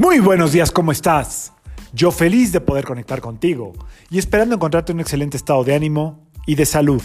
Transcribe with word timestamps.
Muy 0.00 0.18
buenos 0.18 0.52
días, 0.52 0.70
¿cómo 0.70 0.92
estás? 0.92 1.52
Yo 1.92 2.10
feliz 2.10 2.52
de 2.52 2.62
poder 2.62 2.86
conectar 2.86 3.20
contigo 3.20 3.74
y 4.08 4.18
esperando 4.18 4.54
encontrarte 4.54 4.92
en 4.92 4.96
un 4.96 5.02
excelente 5.02 5.36
estado 5.36 5.62
de 5.62 5.74
ánimo 5.74 6.26
y 6.46 6.54
de 6.54 6.64
salud. 6.64 7.02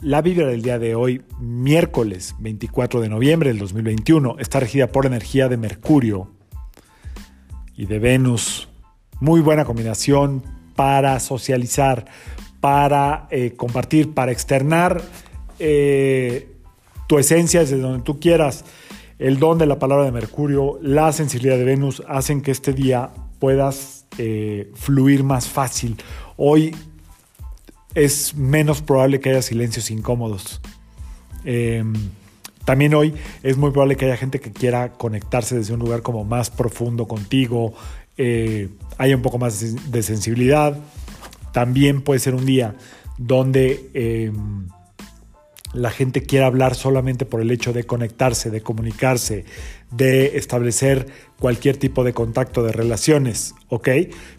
La 0.00 0.20
vibra 0.20 0.48
del 0.48 0.60
día 0.60 0.80
de 0.80 0.96
hoy, 0.96 1.22
miércoles 1.38 2.34
24 2.40 3.00
de 3.02 3.08
noviembre 3.08 3.50
del 3.50 3.60
2021, 3.60 4.38
está 4.40 4.58
regida 4.58 4.88
por 4.88 5.06
energía 5.06 5.48
de 5.48 5.56
Mercurio 5.58 6.32
y 7.76 7.86
de 7.86 8.00
Venus. 8.00 8.68
Muy 9.20 9.40
buena 9.40 9.64
combinación 9.64 10.42
para 10.74 11.20
socializar, 11.20 12.06
para 12.60 13.28
eh, 13.30 13.52
compartir, 13.56 14.12
para 14.12 14.32
externar 14.32 15.02
eh, 15.60 16.52
tu 17.06 17.16
esencia 17.16 17.60
desde 17.60 17.78
donde 17.78 18.02
tú 18.02 18.18
quieras 18.18 18.64
el 19.18 19.38
don 19.38 19.58
de 19.58 19.66
la 19.66 19.78
palabra 19.78 20.04
de 20.04 20.12
Mercurio, 20.12 20.78
la 20.82 21.12
sensibilidad 21.12 21.56
de 21.56 21.64
Venus 21.64 22.02
hacen 22.08 22.40
que 22.40 22.50
este 22.50 22.72
día 22.72 23.10
puedas 23.38 24.06
eh, 24.18 24.70
fluir 24.74 25.24
más 25.24 25.48
fácil. 25.48 25.96
Hoy 26.36 26.74
es 27.94 28.34
menos 28.34 28.82
probable 28.82 29.20
que 29.20 29.30
haya 29.30 29.42
silencios 29.42 29.90
incómodos. 29.90 30.60
Em, 31.44 31.92
también 32.64 32.94
hoy 32.94 33.14
es 33.42 33.56
muy 33.56 33.70
probable 33.70 33.96
que 33.96 34.06
haya 34.06 34.16
gente 34.16 34.40
que 34.40 34.52
quiera 34.52 34.92
conectarse 34.92 35.56
desde 35.56 35.74
un 35.74 35.80
lugar 35.80 36.02
como 36.02 36.24
más 36.24 36.50
profundo 36.50 37.06
contigo, 37.06 37.74
eh, 38.16 38.68
haya 38.98 39.16
un 39.16 39.22
poco 39.22 39.38
más 39.38 39.90
de 39.90 40.02
sensibilidad. 40.02 40.76
También 41.52 42.02
puede 42.02 42.20
ser 42.20 42.34
un 42.34 42.46
día 42.46 42.74
donde 43.18 43.90
em, 43.94 44.63
la 45.74 45.90
gente 45.90 46.22
quiere 46.22 46.44
hablar 46.44 46.74
solamente 46.74 47.26
por 47.26 47.40
el 47.40 47.50
hecho 47.50 47.72
de 47.72 47.84
conectarse, 47.84 48.50
de 48.50 48.62
comunicarse, 48.62 49.44
de 49.90 50.38
establecer 50.38 51.06
cualquier 51.38 51.76
tipo 51.76 52.04
de 52.04 52.12
contacto, 52.12 52.62
de 52.62 52.72
relaciones, 52.72 53.54
¿ok? 53.68 53.88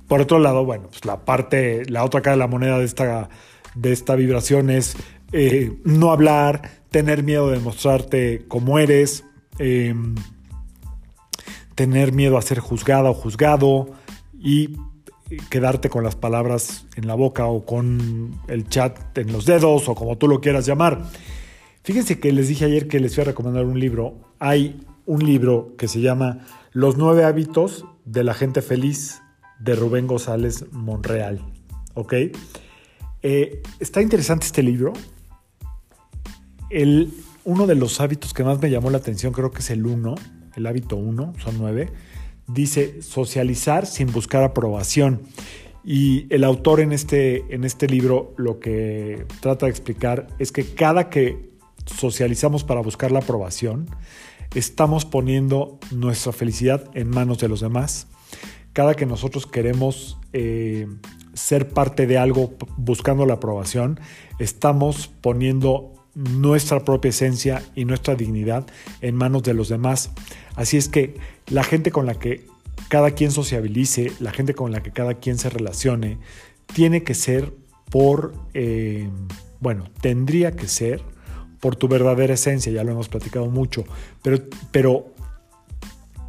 Por 0.08 0.22
otro 0.22 0.40
lado, 0.40 0.66
bueno, 0.66 0.88
pues 0.90 1.06
la 1.06 1.26
parte, 1.26 1.86
la 1.90 2.04
otra 2.04 2.22
cara 2.22 2.36
de 2.36 2.40
la 2.40 2.48
moneda 2.48 2.80
de 2.80 2.86
esta, 2.86 3.30
de 3.76 3.92
esta 3.92 4.16
vibración 4.16 4.70
es 4.70 4.96
eh, 5.32 5.74
no 5.84 6.12
hablar, 6.12 6.72
tener 6.90 7.24
miedo 7.24 7.52
de 7.52 7.60
mostrarte 7.60 8.46
como 8.48 8.80
eres, 8.80 9.26
em, 9.60 10.16
tener 11.76 12.14
miedo 12.14 12.38
a 12.38 12.42
ser 12.42 12.60
juzgada 12.60 13.10
o 13.10 13.14
juzgado 13.14 13.92
y 14.40 14.78
quedarte 15.50 15.90
con 15.90 16.04
las 16.04 16.16
palabras 16.16 16.86
en 16.96 17.08
la 17.08 17.16
boca 17.16 17.46
o 17.46 17.66
con 17.66 18.40
el 18.48 18.68
chat 18.68 19.18
en 19.18 19.32
los 19.32 19.46
dedos 19.46 19.90
o 19.90 19.96
como 19.96 20.18
tú 20.18 20.28
lo 20.28 20.42
quieras 20.42 20.66
llamar. 20.66 21.04
Fíjense 21.84 22.20
que 22.20 22.32
les 22.32 22.48
dije 22.48 22.66
ayer 22.66 22.88
que 22.88 23.00
les 23.00 23.16
voy 23.16 23.24
a 23.24 23.26
recomendar 23.26 23.66
un 23.66 23.80
libro. 23.80 24.16
Hay 24.40 24.82
un 25.06 25.26
libro 25.26 25.76
que 25.78 25.88
se 25.88 26.02
llama 26.02 26.46
Los 26.72 26.98
nueve 26.98 27.24
hábitos 27.24 27.86
de 28.06 28.24
la 28.24 28.34
gente 28.34 28.62
feliz 28.62 29.22
de 29.60 29.76
Rubén 29.76 30.08
González 30.08 30.66
Monreal. 30.72 31.42
¿Ok? 31.94 32.14
Eh, 33.22 33.62
está 33.80 34.02
interesante 34.02 34.46
este 34.46 34.64
libro. 34.64 34.94
El, 36.70 37.14
uno 37.44 37.68
de 37.68 37.76
los 37.76 38.02
hábitos 38.02 38.34
que 38.34 38.44
más 38.44 38.62
me 38.62 38.70
llamó 38.70 38.90
la 38.90 38.98
atención 38.98 39.34
creo 39.34 39.52
que 39.52 39.60
es 39.60 39.70
el 39.70 39.86
uno, 39.86 40.16
el 40.56 40.66
hábito 40.68 40.96
uno, 40.96 41.34
son 41.44 41.58
nueve 41.58 41.92
dice 42.48 43.02
socializar 43.02 43.86
sin 43.86 44.12
buscar 44.12 44.44
aprobación. 44.44 45.24
Y 45.84 46.26
el 46.34 46.44
autor 46.44 46.80
en 46.80 46.92
este, 46.92 47.54
en 47.54 47.64
este 47.64 47.88
libro 47.88 48.34
lo 48.38 48.60
que 48.60 49.26
trata 49.40 49.68
de 49.68 49.72
explicar 49.72 50.28
es 50.40 50.52
que 50.52 50.74
cada 50.74 51.10
que 51.10 51.52
socializamos 51.86 52.64
para 52.64 52.82
buscar 52.82 53.12
la 53.12 53.20
aprobación, 53.20 53.88
estamos 54.56 55.06
poniendo 55.06 55.80
nuestra 55.92 56.32
felicidad 56.32 56.90
en 56.96 57.10
manos 57.10 57.38
de 57.38 57.50
los 57.50 57.60
demás. 57.60 58.08
Cada 58.74 58.96
que 58.96 59.06
nosotros 59.06 59.46
queremos 59.46 60.18
eh, 60.34 60.88
ser 61.34 61.70
parte 61.70 62.08
de 62.08 62.18
algo 62.18 62.56
buscando 62.78 63.26
la 63.26 63.36
aprobación, 63.36 64.00
estamos 64.40 65.08
poniendo 65.08 65.94
nuestra 66.16 66.84
propia 66.84 67.10
esencia 67.10 67.62
y 67.76 67.86
nuestra 67.86 68.16
dignidad 68.16 68.66
en 69.02 69.16
manos 69.16 69.44
de 69.44 69.54
los 69.54 69.70
demás. 69.70 70.12
Así 70.56 70.78
es 70.78 70.90
que 70.90 71.18
la 71.48 71.64
gente 71.64 71.92
con 71.92 72.06
la 72.06 72.16
que 72.16 72.48
cada 72.90 73.12
quien 73.12 73.32
sociabilice, 73.32 74.12
la 74.20 74.32
gente 74.32 74.54
con 74.54 74.72
la 74.72 74.82
que 74.82 74.92
cada 74.92 75.16
quien 75.16 75.38
se 75.38 75.50
relacione, 75.50 76.18
tiene 76.74 77.04
que 77.04 77.14
ser 77.14 77.54
por, 77.90 78.34
eh, 78.54 79.10
bueno, 79.60 79.90
tendría 80.02 80.54
que 80.54 80.68
ser 80.68 81.02
por 81.60 81.76
tu 81.76 81.88
verdadera 81.88 82.34
esencia, 82.34 82.72
ya 82.72 82.84
lo 82.84 82.92
hemos 82.92 83.10
platicado 83.10 83.48
mucho, 83.48 83.84
pero, 84.22 84.38
pero 84.72 85.14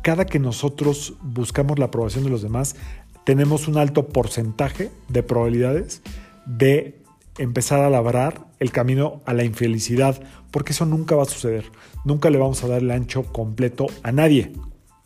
cada 0.02 0.24
que 0.26 0.38
nosotros 0.38 1.14
buscamos 1.22 1.78
la 1.78 1.86
aprobación 1.86 2.24
de 2.24 2.30
los 2.30 2.42
demás, 2.42 2.76
tenemos 3.24 3.66
un 3.66 3.76
alto 3.76 4.06
porcentaje 4.08 4.90
de 5.08 5.22
probabilidades 5.22 6.00
de 6.46 7.00
empezar 7.38 7.80
a 7.80 7.90
labrar 7.90 8.46
el 8.58 8.72
camino 8.72 9.22
a 9.26 9.34
la 9.34 9.44
infelicidad, 9.44 10.20
porque 10.50 10.72
eso 10.72 10.86
nunca 10.86 11.16
va 11.16 11.22
a 11.22 11.26
suceder. 11.26 11.64
Nunca 12.04 12.30
le 12.30 12.38
vamos 12.38 12.62
a 12.64 12.68
dar 12.68 12.82
el 12.82 12.90
ancho 12.90 13.24
completo 13.24 13.86
a 14.02 14.12
nadie. 14.12 14.52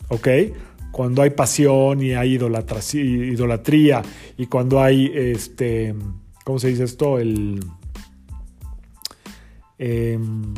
¿Ok? 0.08 0.28
Cuando 0.92 1.22
hay 1.22 1.30
pasión 1.30 2.02
y 2.02 2.12
hay 2.14 2.34
idolatría 2.34 4.02
y 4.36 4.46
cuando 4.46 4.82
hay, 4.82 5.10
este, 5.14 5.94
¿cómo 6.44 6.58
se 6.58 6.68
dice 6.68 6.84
esto? 6.84 7.18
El, 7.18 7.60
em, 9.78 10.54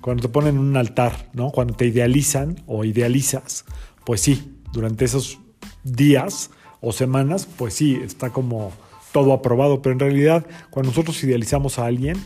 cuando 0.00 0.22
te 0.22 0.28
ponen 0.28 0.56
en 0.56 0.60
un 0.60 0.76
altar, 0.76 1.30
¿no? 1.34 1.50
Cuando 1.50 1.74
te 1.74 1.86
idealizan 1.86 2.62
o 2.66 2.84
idealizas, 2.84 3.64
pues 4.04 4.20
sí, 4.20 4.60
durante 4.72 5.04
esos 5.04 5.38
días 5.82 6.50
o 6.80 6.92
semanas, 6.92 7.46
pues 7.46 7.74
sí, 7.74 7.98
está 8.02 8.30
como 8.30 8.72
todo 9.14 9.32
aprobado, 9.32 9.80
pero 9.80 9.92
en 9.92 10.00
realidad 10.00 10.44
cuando 10.70 10.90
nosotros 10.90 11.22
idealizamos 11.22 11.78
a 11.78 11.86
alguien, 11.86 12.16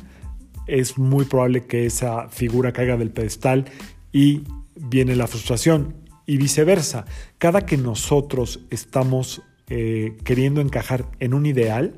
es 0.66 0.96
muy 0.96 1.26
probable 1.26 1.66
que 1.66 1.84
esa 1.84 2.30
figura 2.30 2.72
caiga 2.72 2.96
del 2.96 3.10
pedestal 3.10 3.66
y 4.10 4.44
viene 4.74 5.14
la 5.14 5.26
frustración 5.26 5.96
y 6.24 6.38
viceversa. 6.38 7.04
Cada 7.36 7.66
que 7.66 7.76
nosotros 7.76 8.60
estamos 8.70 9.42
eh, 9.68 10.16
queriendo 10.24 10.62
encajar 10.62 11.04
en 11.20 11.34
un 11.34 11.44
ideal, 11.44 11.94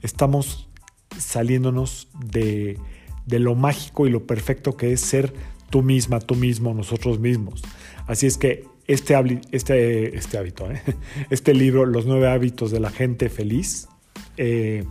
estamos 0.00 0.70
saliéndonos 1.18 2.08
de, 2.24 2.78
de 3.26 3.38
lo 3.40 3.54
mágico 3.56 4.06
y 4.06 4.10
lo 4.10 4.26
perfecto 4.26 4.78
que 4.78 4.94
es 4.94 5.02
ser 5.02 5.34
tú 5.68 5.82
misma, 5.82 6.20
tú 6.20 6.34
mismo, 6.34 6.72
nosotros 6.72 7.20
mismos. 7.20 7.62
Así 8.06 8.26
es 8.26 8.38
que 8.38 8.64
este, 8.86 9.40
este, 9.50 10.16
este 10.16 10.38
hábito, 10.38 10.70
¿eh? 10.70 10.82
este 11.30 11.54
libro, 11.54 11.86
Los 11.86 12.06
nueve 12.06 12.28
hábitos 12.28 12.70
de 12.70 12.80
la 12.80 12.90
gente 12.90 13.28
feliz, 13.28 13.88
eh, 14.36 14.84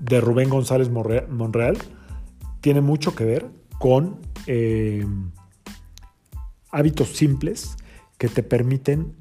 de 0.00 0.20
Rubén 0.20 0.50
González 0.50 0.90
Monreal, 0.90 1.78
tiene 2.60 2.80
mucho 2.80 3.14
que 3.14 3.24
ver 3.24 3.46
con 3.78 4.20
eh, 4.46 5.04
hábitos 6.70 7.08
simples 7.08 7.76
que 8.18 8.28
te 8.28 8.42
permiten, 8.42 9.14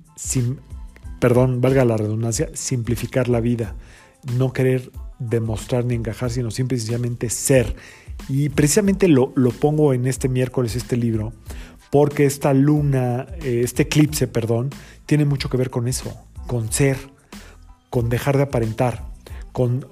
perdón, 1.19 1.61
valga 1.61 1.85
la 1.85 1.97
redundancia, 1.97 2.49
simplificar 2.53 3.29
la 3.29 3.39
vida, 3.39 3.75
no 4.37 4.53
querer 4.53 4.91
demostrar 5.19 5.85
ni 5.85 5.95
encajar, 5.95 6.29
sino 6.29 6.51
simplemente 6.51 7.29
ser. 7.29 7.75
Y 8.29 8.49
precisamente 8.49 9.07
lo, 9.07 9.33
lo 9.35 9.51
pongo 9.51 9.93
en 9.93 10.07
este 10.07 10.29
miércoles, 10.29 10.75
este 10.75 10.97
libro, 10.97 11.33
porque 11.93 12.25
esta 12.25 12.55
luna, 12.55 13.27
eh, 13.43 13.61
este 13.63 13.83
eclipse, 13.83 14.27
perdón, 14.27 14.71
tiene 15.05 15.25
mucho 15.25 15.47
que 15.47 15.57
ver 15.57 15.69
con 15.69 15.87
eso, 15.87 16.11
con 16.47 16.73
ser, 16.73 16.97
con 17.91 18.09
dejar 18.09 18.35
de 18.37 18.41
aparentar, 18.41 19.05
con, 19.51 19.85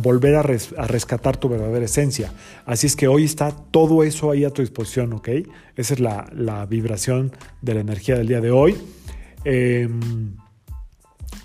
volver 0.00 0.36
a, 0.36 0.42
rescatar 0.42 1.36
tu 1.36 1.48
verdadera 1.48 1.84
esencia. 1.84 2.32
Así 2.64 2.86
es 2.86 2.94
que 2.94 3.08
hoy 3.08 3.24
está 3.24 3.50
todo 3.50 4.04
eso 4.04 4.30
ahí 4.30 4.44
a 4.44 4.50
tu 4.50 4.62
disposición, 4.62 5.12
¿ok? 5.14 5.30
Esa 5.74 5.94
es 5.94 5.98
la, 5.98 6.64
vibración 6.70 7.32
de 7.60 7.74
la 7.74 7.80
energía 7.80 8.14
del 8.14 8.28
día 8.28 8.40
de 8.40 8.52
hoy. 8.52 8.76
Em, 9.42 10.36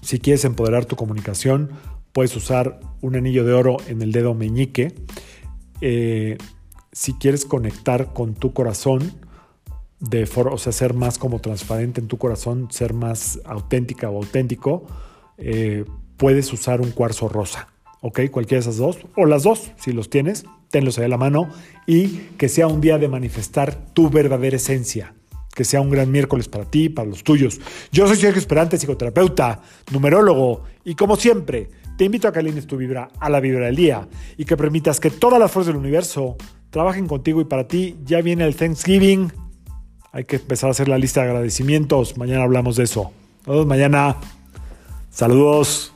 si 0.04 0.20
quieres 0.20 0.46
empoderar 0.46 0.86
tu 0.86 0.96
comunicación, 0.96 1.72
puedes 2.12 2.36
usar 2.36 2.80
un 3.02 3.16
anillo 3.16 3.46
de 3.46 3.54
oro 3.54 3.78
en 3.88 4.04
el 4.04 4.12
dedo 4.12 4.36
meñique. 4.36 4.94
Eh, 5.82 6.38
si 6.92 7.14
quieres 7.14 7.46
conectar 7.46 8.14
con 8.14 8.36
tu 8.36 8.54
corazón, 8.54 9.23
de 10.04 10.28
o 10.36 10.58
sea, 10.58 10.74
ser 10.74 10.94
más 10.94 11.18
como 11.18 11.40
transparente 11.40 12.02
en 12.02 12.08
tu 12.08 12.18
corazón, 12.18 12.68
ser 12.72 12.94
más 12.94 13.40
auténtica 13.46 14.10
o 14.10 14.18
auténtico, 14.18 14.86
eh, 15.38 15.86
puedes 16.18 16.52
usar 16.52 16.82
un 16.82 16.92
cuarzo 16.92 17.30
rosa, 17.30 17.70
¿ok? 18.02 18.30
Cualquiera 18.30 18.62
de 18.62 18.70
esas 18.70 18.78
dos, 18.78 18.98
o 19.16 19.26
las 19.26 19.44
dos, 19.44 19.72
si 19.78 19.94
los 19.94 20.10
tienes, 20.10 20.44
tenlos 20.70 21.00
ahí 21.00 21.06
a 21.06 21.08
la 21.08 21.18
mano 21.18 21.50
y 21.88 22.08
que 22.38 22.50
sea 22.50 22.68
un 22.68 22.82
día 22.82 22.98
de 22.98 23.08
manifestar 23.08 23.94
tu 23.94 24.10
verdadera 24.10 24.58
esencia. 24.58 25.14
Que 25.56 25.64
sea 25.64 25.82
un 25.82 25.92
gran 25.92 26.12
miércoles 26.12 26.50
para 26.50 26.66
ti, 26.66 26.90
para 26.90 27.08
los 27.08 27.24
tuyos. 27.24 27.62
Yo 27.92 28.08
soy 28.08 28.18
Sergio 28.18 28.40
Esperante, 28.40 28.76
psicoterapeuta, 28.78 29.62
numerólogo, 29.92 30.64
y 30.84 30.96
como 30.96 31.16
siempre, 31.16 31.70
te 31.96 32.06
invito 32.06 32.28
a 32.28 32.34
que 32.34 32.40
alines 32.40 32.66
tu 32.66 32.76
vibra 32.76 33.12
a 33.20 33.30
la 33.30 33.40
vibra 33.40 33.68
del 33.68 33.76
día 33.76 34.08
y 34.36 34.46
que 34.46 34.58
permitas 34.58 35.00
que 35.00 35.12
todas 35.12 35.40
las 35.40 35.52
fuerzas 35.52 35.74
del 35.74 35.80
universo 35.80 36.38
trabajen 36.72 37.08
contigo 37.08 37.40
y 37.40 37.46
para 37.46 37.68
ti. 37.68 37.96
Ya 38.04 38.22
viene 38.22 38.46
el 38.46 38.56
Thanksgiving 38.56 39.32
Hay 40.14 40.26
que 40.26 40.36
empezar 40.38 40.68
a 40.70 40.72
hacer 40.72 40.88
la 40.88 41.00
lista 41.00 41.22
de 41.22 41.30
agradecimientos. 41.30 42.18
Mañana 42.18 42.44
hablamos 42.44 42.76
de 42.76 42.84
eso. 42.84 43.12
Nos 43.48 43.66
mañana. 43.66 44.18
Saludos. 45.10 45.93